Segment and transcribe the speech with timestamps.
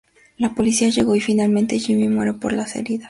[0.37, 2.99] La policía llegó y, finalmente, Jimmy muere por las heridas.